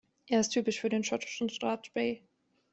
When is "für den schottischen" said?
0.81-1.49